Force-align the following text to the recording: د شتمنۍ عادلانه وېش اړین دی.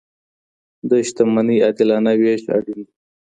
د 0.89 0.91
شتمنۍ 1.07 1.57
عادلانه 1.65 2.11
وېش 2.21 2.41
اړین 2.55 2.79
دی. 2.85 2.93